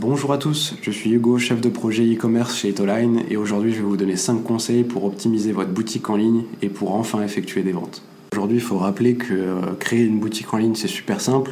Bonjour 0.00 0.32
à 0.32 0.38
tous, 0.38 0.76
je 0.80 0.92
suis 0.92 1.10
Hugo, 1.10 1.38
chef 1.38 1.60
de 1.60 1.68
projet 1.68 2.04
e-commerce 2.04 2.56
chez 2.56 2.68
Etoline 2.68 3.22
et 3.28 3.36
aujourd'hui 3.36 3.72
je 3.72 3.78
vais 3.78 3.82
vous 3.82 3.96
donner 3.96 4.14
5 4.14 4.44
conseils 4.44 4.84
pour 4.84 5.02
optimiser 5.02 5.50
votre 5.50 5.70
boutique 5.70 6.08
en 6.08 6.14
ligne 6.14 6.44
et 6.62 6.68
pour 6.68 6.94
enfin 6.94 7.20
effectuer 7.24 7.62
des 7.62 7.72
ventes. 7.72 8.04
Aujourd'hui 8.32 8.58
il 8.58 8.62
faut 8.62 8.78
rappeler 8.78 9.16
que 9.16 9.34
euh, 9.34 9.60
créer 9.80 10.04
une 10.04 10.20
boutique 10.20 10.54
en 10.54 10.58
ligne 10.58 10.76
c'est 10.76 10.86
super 10.86 11.20
simple, 11.20 11.50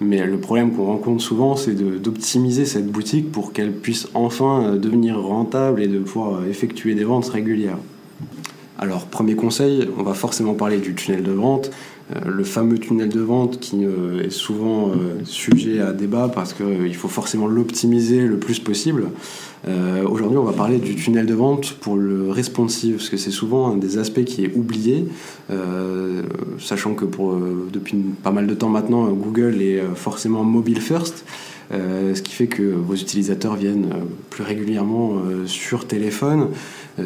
mais 0.00 0.24
le 0.24 0.38
problème 0.38 0.70
qu'on 0.76 0.84
rencontre 0.84 1.20
souvent 1.20 1.56
c'est 1.56 1.74
d'optimiser 1.74 2.66
cette 2.66 2.86
boutique 2.86 3.32
pour 3.32 3.52
qu'elle 3.52 3.72
puisse 3.72 4.06
enfin 4.14 4.62
euh, 4.62 4.78
devenir 4.78 5.20
rentable 5.20 5.82
et 5.82 5.88
de 5.88 5.98
pouvoir 5.98 6.42
euh, 6.42 6.48
effectuer 6.48 6.94
des 6.94 7.02
ventes 7.02 7.26
régulières. 7.26 7.78
Alors 8.78 9.06
premier 9.06 9.34
conseil, 9.34 9.88
on 9.98 10.04
va 10.04 10.14
forcément 10.14 10.54
parler 10.54 10.78
du 10.78 10.94
tunnel 10.94 11.24
de 11.24 11.32
vente. 11.32 11.72
Euh, 12.16 12.20
le 12.24 12.44
fameux 12.44 12.78
tunnel 12.78 13.10
de 13.10 13.20
vente 13.20 13.60
qui 13.60 13.84
euh, 13.84 14.22
est 14.22 14.30
souvent 14.30 14.90
euh, 14.90 15.20
sujet 15.24 15.80
à 15.80 15.92
débat 15.92 16.30
parce 16.34 16.54
qu'il 16.54 16.94
faut 16.94 17.08
forcément 17.08 17.46
l'optimiser 17.46 18.26
le 18.26 18.38
plus 18.38 18.58
possible. 18.58 19.08
Aujourd'hui, 20.08 20.38
on 20.38 20.44
va 20.44 20.52
parler 20.52 20.78
du 20.78 20.94
tunnel 20.94 21.26
de 21.26 21.34
vente 21.34 21.74
pour 21.80 21.96
le 21.96 22.30
responsive, 22.30 22.96
parce 22.96 23.10
que 23.10 23.16
c'est 23.16 23.32
souvent 23.32 23.70
un 23.70 23.76
des 23.76 23.98
aspects 23.98 24.24
qui 24.24 24.44
est 24.44 24.54
oublié, 24.54 25.04
sachant 26.58 26.94
que 26.94 27.04
depuis 27.70 27.96
pas 28.22 28.30
mal 28.30 28.46
de 28.46 28.54
temps 28.54 28.68
maintenant, 28.68 29.08
Google 29.08 29.60
est 29.60 29.82
forcément 29.94 30.44
mobile 30.44 30.80
first. 30.80 31.24
Euh, 31.70 32.14
ce 32.14 32.22
qui 32.22 32.32
fait 32.32 32.46
que 32.46 32.62
vos 32.62 32.94
utilisateurs 32.94 33.54
viennent 33.54 33.90
euh, 33.92 34.04
plus 34.30 34.42
régulièrement 34.42 35.16
euh, 35.16 35.46
sur 35.46 35.86
téléphone. 35.86 36.48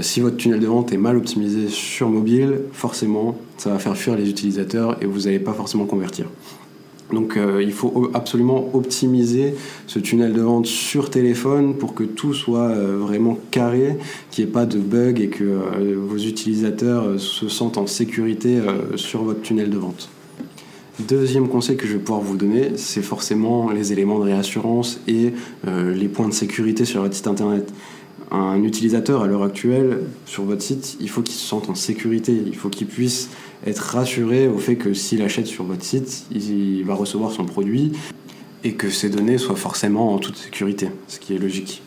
si 0.00 0.20
votre 0.20 0.36
tunnel 0.36 0.60
de 0.60 0.66
vente 0.66 0.92
est 0.92 0.96
mal 0.96 1.16
optimisé 1.16 1.68
sur 1.68 2.08
mobile, 2.08 2.62
forcément, 2.72 3.36
ça 3.56 3.70
va 3.70 3.78
faire 3.78 3.96
fuir 3.96 4.16
les 4.16 4.28
utilisateurs 4.28 4.96
et 5.00 5.06
vous 5.06 5.20
n'allez 5.20 5.38
pas 5.38 5.52
forcément 5.52 5.84
convertir. 5.84 6.26
Donc 7.12 7.38
il 7.60 7.70
faut 7.70 8.10
absolument 8.14 8.68
optimiser 8.74 9.54
ce 9.86 10.00
tunnel 10.00 10.32
de 10.32 10.40
vente 10.40 10.66
sur 10.66 11.08
téléphone 11.08 11.76
pour 11.76 11.94
que 11.94 12.02
tout 12.02 12.34
soit 12.34 12.74
vraiment 12.74 13.38
carré, 13.52 13.96
qu'il 14.32 14.44
n'y 14.44 14.50
ait 14.50 14.52
pas 14.52 14.66
de 14.66 14.80
bug 14.80 15.20
et 15.20 15.28
que 15.28 15.44
vos 15.94 16.18
utilisateurs 16.18 17.20
se 17.20 17.48
sentent 17.48 17.78
en 17.78 17.86
sécurité 17.86 18.58
sur 18.96 19.22
votre 19.22 19.42
tunnel 19.42 19.70
de 19.70 19.78
vente. 19.78 20.08
Deuxième 20.98 21.48
conseil 21.48 21.76
que 21.76 21.86
je 21.86 21.92
vais 21.92 21.98
pouvoir 21.98 22.22
vous 22.22 22.38
donner, 22.38 22.72
c'est 22.76 23.02
forcément 23.02 23.70
les 23.70 23.92
éléments 23.92 24.18
de 24.18 24.24
réassurance 24.24 24.98
et 25.06 25.34
euh, 25.66 25.92
les 25.92 26.08
points 26.08 26.26
de 26.26 26.32
sécurité 26.32 26.86
sur 26.86 27.02
votre 27.02 27.14
site 27.14 27.26
internet. 27.26 27.70
Un 28.30 28.62
utilisateur 28.62 29.22
à 29.22 29.26
l'heure 29.26 29.42
actuelle 29.42 30.00
sur 30.24 30.44
votre 30.44 30.62
site, 30.62 30.96
il 30.98 31.10
faut 31.10 31.20
qu'il 31.20 31.34
se 31.34 31.46
sente 31.46 31.68
en 31.68 31.74
sécurité, 31.74 32.32
il 32.46 32.56
faut 32.56 32.70
qu'il 32.70 32.86
puisse 32.86 33.28
être 33.66 33.80
rassuré 33.80 34.48
au 34.48 34.56
fait 34.56 34.76
que 34.76 34.94
s'il 34.94 35.20
achète 35.20 35.46
sur 35.46 35.64
votre 35.64 35.84
site, 35.84 36.24
il 36.30 36.82
va 36.84 36.94
recevoir 36.94 37.30
son 37.30 37.44
produit 37.44 37.92
et 38.64 38.72
que 38.72 38.88
ses 38.88 39.10
données 39.10 39.36
soient 39.36 39.54
forcément 39.54 40.14
en 40.14 40.18
toute 40.18 40.38
sécurité, 40.38 40.88
ce 41.08 41.18
qui 41.20 41.34
est 41.34 41.38
logique. 41.38 41.82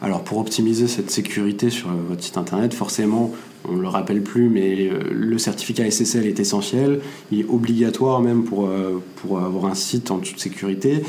Alors 0.00 0.24
pour 0.24 0.38
optimiser 0.38 0.88
cette 0.88 1.10
sécurité 1.10 1.68
sur 1.68 1.90
votre 1.90 2.22
site 2.22 2.38
internet, 2.38 2.72
forcément, 2.72 3.30
on 3.66 3.72
ne 3.72 3.82
le 3.82 3.88
rappelle 3.88 4.22
plus, 4.22 4.48
mais 4.48 4.90
le 5.10 5.38
certificat 5.38 5.90
SSL 5.90 6.26
est 6.26 6.40
essentiel, 6.40 7.00
il 7.32 7.40
est 7.40 7.46
obligatoire 7.48 8.20
même 8.20 8.44
pour, 8.44 8.66
euh, 8.66 9.00
avoir 9.30 9.66
un 9.66 9.74
site 9.74 10.10
en 10.10 10.18
toute 10.18 10.38
sécurité. 10.38 11.02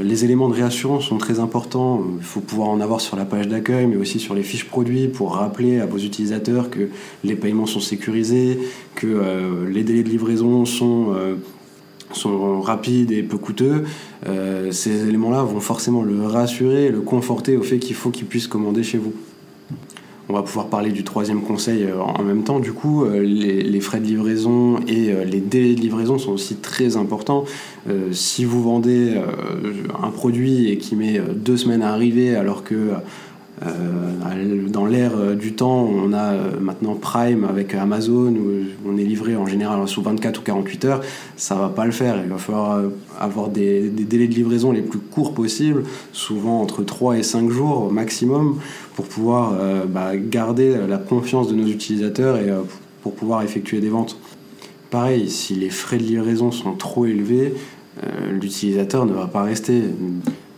Les 0.00 0.24
éléments 0.24 0.48
de 0.48 0.54
réassurance 0.54 1.04
sont 1.04 1.18
très 1.18 1.38
importants, 1.38 2.02
il 2.18 2.24
faut 2.24 2.40
pouvoir 2.40 2.68
en 2.68 2.80
avoir 2.80 3.00
sur 3.00 3.16
la 3.16 3.24
page 3.24 3.48
d'accueil, 3.48 3.86
mais 3.86 3.96
aussi 3.96 4.18
sur 4.18 4.34
les 4.34 4.42
fiches 4.42 4.64
produits 4.64 5.08
pour 5.08 5.34
rappeler 5.34 5.80
à 5.80 5.86
vos 5.86 5.98
utilisateurs 5.98 6.70
que 6.70 6.88
les 7.24 7.36
paiements 7.36 7.66
sont 7.66 7.80
sécurisés, 7.80 8.58
que 8.94 9.06
euh, 9.06 9.68
les 9.70 9.84
délais 9.84 10.02
de 10.02 10.08
livraison 10.08 10.64
sont... 10.64 11.14
Euh, 11.14 11.36
sont 12.14 12.60
rapides 12.60 13.10
et 13.10 13.22
peu 13.22 13.38
coûteux, 13.38 13.84
ces 14.70 15.08
éléments-là 15.08 15.44
vont 15.44 15.60
forcément 15.60 16.02
le 16.02 16.26
rassurer, 16.26 16.90
le 16.90 17.00
conforter 17.00 17.56
au 17.56 17.62
fait 17.62 17.78
qu'il 17.78 17.96
faut 17.96 18.10
qu'il 18.10 18.26
puisse 18.26 18.46
commander 18.46 18.82
chez 18.82 18.98
vous. 18.98 19.14
On 20.28 20.34
va 20.34 20.42
pouvoir 20.42 20.68
parler 20.68 20.92
du 20.92 21.02
troisième 21.02 21.42
conseil 21.42 21.82
euh, 21.82 22.00
en 22.00 22.22
même 22.22 22.44
temps. 22.44 22.60
Du 22.60 22.72
coup, 22.72 23.04
euh, 23.04 23.20
les, 23.22 23.80
frais 23.80 23.98
de 23.98 24.06
livraison 24.06 24.78
et 24.86 25.10
euh, 25.10 25.24
les 25.24 25.40
délais 25.40 25.74
de 25.74 25.80
livraison 25.80 26.16
sont 26.18 26.30
aussi 26.32 26.56
très 26.56 26.96
importants. 26.96 27.44
si 28.12 28.44
vous 28.44 28.62
vendez 28.62 29.20
un 30.00 30.10
produit 30.10 30.70
et 30.70 30.78
qui 30.78 30.94
met 30.94 31.20
deux 31.34 31.56
semaines 31.56 31.82
à 31.82 31.92
arriver 31.92 32.36
alors 32.36 32.62
que 32.62 32.92
dans 34.68 34.86
l'ère 34.86 35.12
euh, 35.16 35.34
du 35.34 35.54
temps, 35.54 35.88
on 35.88 36.12
a 36.12 36.32
euh, 36.32 36.60
maintenant 36.60 36.94
Prime 36.94 37.44
avec 37.44 37.74
Amazon 37.74 38.34
où 38.34 38.64
on 38.86 38.96
est 38.96 39.04
livré 39.04 39.36
en 39.36 39.46
général 39.46 39.86
sous 39.86 40.02
24 40.02 40.40
ou 40.40 40.42
48 40.42 40.84
heures. 40.86 41.00
Ça 41.36 41.54
va 41.54 41.68
pas 41.68 41.84
le 41.84 41.92
faire. 41.92 42.16
Il 42.22 42.30
va 42.30 42.38
falloir 42.38 42.82
avoir 43.20 43.48
des, 43.48 43.88
délais 43.90 44.28
de 44.28 44.34
livraison 44.34 44.72
les 44.72 44.82
plus 44.82 44.98
courts 44.98 45.34
possibles, 45.34 45.84
souvent 46.12 46.60
entre 46.60 46.82
3 46.82 47.18
et 47.18 47.22
5 47.22 47.50
jours 47.50 47.84
au 47.84 47.90
maximum, 47.90 48.58
pour 48.94 49.06
pouvoir 49.06 49.54
bah, 49.88 50.16
garder 50.16 50.76
la 50.88 50.98
confiance 50.98 51.48
de 51.48 51.54
nos 51.54 51.66
utilisateurs 51.66 52.36
et 52.36 52.50
pour 53.02 53.14
pouvoir 53.14 53.42
effectuer 53.42 53.80
des 53.80 53.88
ventes. 53.88 54.18
Pareil, 54.90 55.30
si 55.30 55.54
les 55.54 55.70
frais 55.70 55.98
de 55.98 56.02
livraison 56.02 56.50
sont 56.50 56.74
trop 56.74 57.06
élevés, 57.06 57.54
l'utilisateur 58.30 59.06
ne 59.06 59.12
va 59.12 59.26
pas 59.26 59.42
rester 59.42 59.82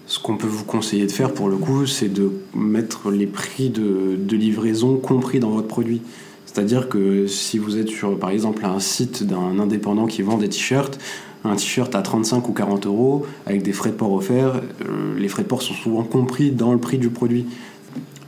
ce 0.07 0.19
qu'on 0.19 0.37
peut 0.37 0.47
vous 0.47 0.65
conseiller 0.65 1.07
de 1.07 1.13
faire 1.13 1.33
pour 1.33 1.49
le 1.49 1.57
coup, 1.57 1.87
c'est 1.87 2.13
de 2.13 2.31
mettre 2.55 3.11
les 3.11 3.27
prix 3.27 3.71
de, 3.71 4.19
livraison 4.35 4.97
compris 4.97 5.41
dans 5.41 5.51
votre 5.51 5.69
produit. 5.69 6.03
C'est-à-dire 6.47 6.89
que 6.89 7.27
si 7.27 7.59
vous 7.59 7.79
êtes 7.79 7.89
sur, 7.89 8.19
par 8.19 8.31
exemple, 8.31 8.65
un 8.65 8.81
site 8.81 9.25
d'un 9.25 9.59
indépendant 9.59 10.07
qui 10.07 10.23
vend 10.23 10.37
des 10.37 10.49
t-shirts, 10.49 10.99
un 11.43 11.57
t-shirt 11.57 11.95
à 11.95 12.03
35 12.03 12.49
ou 12.49 12.53
40 12.53 12.87
euros 12.87 13.27
avec 13.47 13.63
des 13.63 13.73
frais 13.73 13.91
de 13.91 13.97
port 13.97 14.13
offerts, 14.13 14.57
euh, 14.57 15.19
les 15.19 15.29
frais 15.29 15.43
de 15.43 15.49
port 15.49 15.63
sont 15.63 15.75
souvent 15.75 16.03
compris 16.03 16.51
dans 16.51 16.73
le 16.73 16.79
prix 16.79 16.99
du 16.99 17.11
produit. 17.11 17.47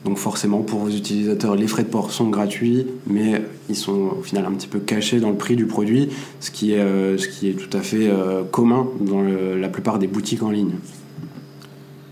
Donc 0.05 0.19
forcément, 0.19 0.61
pour 0.61 0.81
vos 0.81 0.91
utilisateurs, 0.91 1.57
les 1.57 1.67
frais 1.67 1.83
de 1.83 1.89
port 1.89 2.13
sont 2.13 2.29
gratuits, 2.29 2.87
mais 3.07 3.43
ils 3.69 3.77
sont 3.77 4.11
au 4.19 4.23
final 4.23 4.45
un 4.47 4.53
petit 4.53 4.69
peu 4.69 4.79
cachés 4.79 5.19
dans 5.19 5.31
le 5.31 5.37
prix 5.37 5.57
du 5.57 5.67
produit, 5.67 6.11
ce 6.41 6.51
qui 6.51 6.73
est, 6.73 6.81
euh, 6.81 7.17
tout 7.17 7.77
à 7.77 7.81
fait 7.81 8.09
euh, 8.09 8.45
commun 8.45 8.87
dans 9.01 9.23
la 9.23 9.69
plupart 9.69 9.99
des 9.99 10.07
boutiques 10.07 10.43
en 10.43 10.51
ligne. 10.51 10.73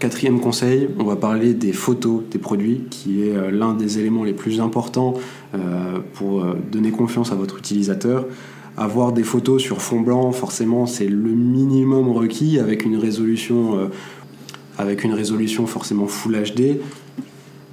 Quatrième 0.04 0.38
conseil, 0.38 0.90
on 0.98 1.04
va 1.04 1.16
parler 1.16 1.54
des 1.54 1.72
photos 1.72 2.20
des 2.30 2.36
produits, 2.36 2.82
qui 2.90 3.22
est 3.22 3.34
euh, 3.34 3.50
l'un 3.50 3.72
des 3.72 3.98
éléments 3.98 4.22
les 4.22 4.34
plus 4.34 4.60
importants 4.60 5.14
euh, 5.54 5.98
pour 6.12 6.44
euh, 6.44 6.58
donner 6.70 6.90
confiance 6.90 7.32
à 7.32 7.36
votre 7.36 7.56
utilisateur. 7.56 8.26
Avoir 8.76 9.12
des 9.12 9.22
photos 9.22 9.62
sur 9.62 9.80
fond 9.80 10.02
blanc, 10.02 10.30
forcément, 10.32 10.84
c'est 10.84 11.06
le 11.06 11.30
minimum 11.30 12.10
requis 12.10 12.58
avec 12.58 12.84
une 12.84 12.98
résolution, 12.98 13.88
avec 14.76 15.04
une 15.04 15.14
résolution 15.14 15.66
forcément 15.66 16.06
Full 16.06 16.36
HD. 16.36 16.80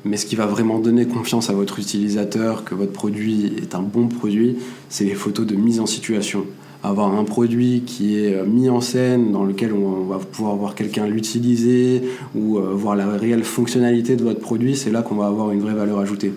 Mais 0.06 0.16
ce 0.16 0.26
qui 0.26 0.38
va 0.38 0.46
vraiment 0.46 0.80
donner 0.80 1.08
confiance 1.08 1.50
à 1.50 1.54
votre 1.54 1.80
utilisateur 1.80 2.64
que 2.64 2.76
votre 2.76 2.94
produit 2.94 3.52
est 3.62 3.76
un 3.76 3.82
bon 3.82 4.08
produit, 4.08 4.56
c'est 4.88 5.04
les 5.04 5.16
photos 5.16 5.46
de 5.46 5.56
mise 5.56 5.82
en 5.82 5.86
situation 5.86 6.46
avoir 6.84 7.14
un 7.16 7.24
produit 7.24 7.84
qui 7.86 8.18
est 8.18 8.36
euh, 8.36 8.46
mis 8.46 8.70
en 8.70 8.82
scène, 8.82 9.32
dans 9.32 9.44
lequel 9.44 9.74
on 9.74 10.06
va 10.06 10.18
pouvoir 10.18 10.56
voir 10.56 10.76
quelqu'un 10.76 11.08
l'utiliser 11.08 12.02
ou 12.36 12.58
euh, 12.58 12.74
voir 12.74 12.96
la 12.96 13.08
réelle 13.08 13.44
fonctionnalité 13.44 14.16
de 14.16 14.24
votre 14.24 14.40
produit, 14.40 14.76
c'est 14.76 14.92
là 14.92 15.02
qu'on 15.02 15.16
va 15.16 15.28
avoir 15.28 15.52
une 15.52 15.62
vraie 15.62 15.74
valeur 15.74 16.00
ajoutée. 16.00 16.34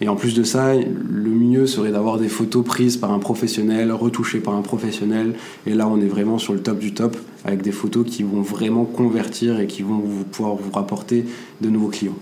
Et 0.00 0.08
en 0.08 0.16
plus 0.16 0.34
de 0.34 0.42
ça, 0.42 0.74
le 0.74 1.30
mieux 1.30 1.66
serait 1.66 1.90
d'avoir 1.90 2.18
des 2.18 2.28
photos 2.28 2.64
prises 2.64 2.98
par 2.98 3.12
un 3.12 3.18
professionnel, 3.18 3.92
retouchées 3.92 4.40
par 4.40 4.54
un 4.54 4.60
professionnel. 4.60 5.34
Et 5.66 5.72
là, 5.72 5.88
on 5.88 5.98
est 6.00 6.06
vraiment 6.06 6.36
sur 6.36 6.52
le 6.52 6.60
top 6.60 6.78
du 6.78 6.92
top, 6.92 7.16
avec 7.46 7.62
des 7.62 7.72
photos 7.72 8.04
qui 8.06 8.22
vont 8.22 8.42
vraiment 8.42 8.84
convertir 8.84 9.58
et 9.58 9.66
qui 9.66 9.82
vont 9.82 10.02
pouvoir 10.30 10.54
vous 10.54 10.70
rapporter 10.70 11.24
de 11.62 11.70
nouveaux 11.70 11.88
clients. 11.88 12.18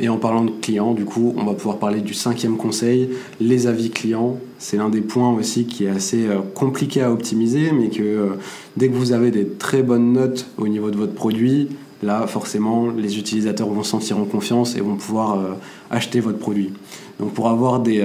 Et 0.00 0.08
en 0.08 0.16
parlant 0.16 0.44
de 0.44 0.50
clients, 0.50 0.94
du 0.94 1.04
coup, 1.04 1.34
on 1.36 1.44
va 1.44 1.54
pouvoir 1.54 1.78
parler 1.78 2.00
du 2.00 2.14
cinquième 2.14 2.56
conseil, 2.56 3.10
les 3.40 3.66
avis 3.66 3.90
clients. 3.90 4.38
C'est 4.58 4.76
l'un 4.76 4.90
des 4.90 5.00
points 5.00 5.32
aussi 5.32 5.66
qui 5.66 5.86
est 5.86 5.90
assez 5.90 6.26
euh, 6.26 6.38
compliqué 6.54 7.02
à 7.02 7.10
optimiser, 7.10 7.72
mais 7.72 7.88
que 7.88 8.02
euh, 8.02 8.28
dès 8.76 8.88
que 8.88 8.94
vous 8.94 9.12
avez 9.12 9.30
des 9.32 9.46
très 9.46 9.82
bonnes 9.82 10.12
notes 10.12 10.46
au 10.56 10.68
niveau 10.68 10.90
de 10.90 10.96
votre 10.96 11.14
produit, 11.14 11.68
là, 12.02 12.26
forcément, 12.26 12.88
les 12.90 13.18
utilisateurs 13.18 13.68
vont 13.68 13.82
se 13.82 13.90
sentir 13.90 14.18
en 14.18 14.24
confiance 14.24 14.76
et 14.76 14.80
vont 14.80 14.96
pouvoir 14.96 15.38
euh, 15.38 15.54
acheter 15.90 16.20
votre 16.20 16.38
produit. 16.38 16.72
Donc 17.18 17.32
pour 17.32 17.48
avoir 17.48 17.80
des, 17.80 18.00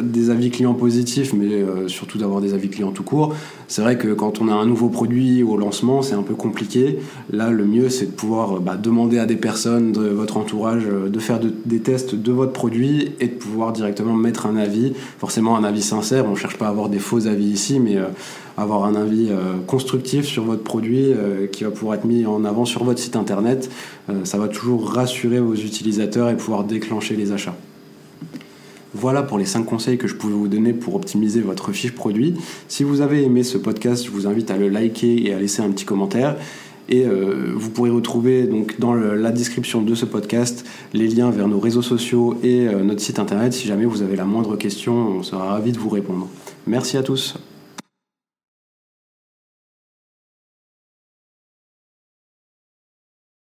des 0.00 0.30
avis 0.30 0.50
clients 0.50 0.74
positifs, 0.74 1.32
mais 1.32 1.64
surtout 1.88 2.16
d'avoir 2.16 2.40
des 2.40 2.54
avis 2.54 2.68
clients 2.68 2.92
tout 2.92 3.02
court, 3.02 3.34
c'est 3.66 3.82
vrai 3.82 3.98
que 3.98 4.14
quand 4.14 4.40
on 4.40 4.46
a 4.46 4.52
un 4.52 4.66
nouveau 4.66 4.88
produit 4.88 5.42
au 5.42 5.56
lancement, 5.56 6.00
c'est 6.00 6.14
un 6.14 6.22
peu 6.22 6.34
compliqué. 6.34 7.00
Là, 7.32 7.50
le 7.50 7.64
mieux, 7.64 7.88
c'est 7.88 8.06
de 8.06 8.10
pouvoir 8.12 8.60
bah, 8.60 8.76
demander 8.76 9.18
à 9.18 9.26
des 9.26 9.34
personnes 9.34 9.90
de 9.90 10.02
votre 10.02 10.36
entourage 10.36 10.84
de 10.84 11.18
faire 11.18 11.40
des 11.40 11.80
tests 11.80 12.14
de 12.14 12.30
votre 12.30 12.52
produit 12.52 13.10
et 13.18 13.26
de 13.26 13.34
pouvoir 13.34 13.72
directement 13.72 14.14
mettre 14.14 14.46
un 14.46 14.54
avis, 14.54 14.92
forcément 15.18 15.56
un 15.56 15.64
avis 15.64 15.82
sincère. 15.82 16.26
On 16.26 16.32
ne 16.32 16.36
cherche 16.36 16.56
pas 16.56 16.66
à 16.66 16.68
avoir 16.68 16.88
des 16.88 17.00
faux 17.00 17.26
avis 17.26 17.46
ici, 17.46 17.80
mais 17.80 17.96
avoir 18.56 18.84
un 18.84 18.94
avis 18.94 19.30
constructif 19.66 20.24
sur 20.24 20.44
votre 20.44 20.62
produit 20.62 21.12
qui 21.50 21.64
va 21.64 21.70
pouvoir 21.70 21.96
être 21.96 22.04
mis 22.04 22.26
en 22.26 22.44
avant 22.44 22.64
sur 22.64 22.84
votre 22.84 23.00
site 23.00 23.16
internet. 23.16 23.31
Ça 24.24 24.38
va 24.38 24.48
toujours 24.48 24.90
rassurer 24.90 25.40
vos 25.40 25.54
utilisateurs 25.54 26.28
et 26.30 26.36
pouvoir 26.36 26.64
déclencher 26.64 27.16
les 27.16 27.32
achats. 27.32 27.56
Voilà 28.94 29.22
pour 29.22 29.38
les 29.38 29.46
5 29.46 29.64
conseils 29.64 29.96
que 29.96 30.06
je 30.06 30.14
pouvais 30.14 30.34
vous 30.34 30.48
donner 30.48 30.72
pour 30.74 30.94
optimiser 30.94 31.40
votre 31.40 31.72
fiche 31.72 31.92
produit. 31.92 32.34
Si 32.68 32.84
vous 32.84 33.00
avez 33.00 33.22
aimé 33.24 33.42
ce 33.42 33.56
podcast, 33.56 34.04
je 34.04 34.10
vous 34.10 34.26
invite 34.26 34.50
à 34.50 34.56
le 34.56 34.68
liker 34.68 35.26
et 35.26 35.32
à 35.32 35.38
laisser 35.38 35.62
un 35.62 35.70
petit 35.70 35.86
commentaire. 35.86 36.36
Et 36.88 37.06
vous 37.06 37.70
pourrez 37.70 37.88
retrouver 37.88 38.42
donc 38.44 38.78
dans 38.78 38.92
la 38.92 39.30
description 39.30 39.80
de 39.80 39.94
ce 39.94 40.04
podcast 40.04 40.66
les 40.92 41.08
liens 41.08 41.30
vers 41.30 41.48
nos 41.48 41.58
réseaux 41.58 41.80
sociaux 41.80 42.36
et 42.42 42.66
notre 42.66 43.00
site 43.00 43.18
internet 43.18 43.54
si 43.54 43.66
jamais 43.66 43.86
vous 43.86 44.02
avez 44.02 44.16
la 44.16 44.24
moindre 44.26 44.56
question, 44.56 44.92
on 44.92 45.22
sera 45.22 45.46
ravi 45.46 45.72
de 45.72 45.78
vous 45.78 45.88
répondre. 45.88 46.28
Merci 46.66 46.98
à 46.98 47.02
tous. 47.02 47.38